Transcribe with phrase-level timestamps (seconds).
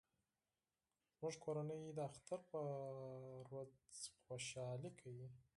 [1.15, 2.59] زموږ کورنۍ د اختر په
[3.51, 3.71] ورځ
[4.23, 5.27] خوشحالي کوي